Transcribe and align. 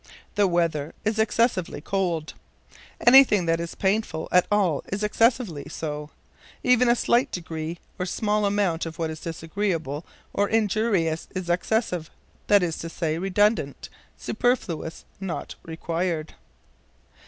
"The 0.33 0.47
weather 0.47 0.95
is 1.05 1.19
excessively 1.19 1.79
cold." 1.79 2.33
Anything 3.05 3.45
that 3.45 3.59
is 3.59 3.75
painful 3.75 4.27
at 4.31 4.47
all 4.51 4.83
is 4.87 5.03
excessively 5.03 5.67
so. 5.69 6.09
Even 6.63 6.89
a 6.89 6.95
slight 6.95 7.31
degree 7.31 7.77
or 7.99 8.07
small 8.07 8.47
amount 8.47 8.87
of 8.87 8.97
what 8.97 9.11
is 9.11 9.19
disagreeable 9.19 10.03
or 10.33 10.49
injurious 10.49 11.27
is 11.35 11.51
excessive 11.51 12.09
that 12.47 12.63
is 12.63 12.79
to 12.79 12.89
say, 12.89 13.19
redundant, 13.19 13.89
superfluous, 14.17 15.05
not 15.19 15.53
required. 15.61 16.33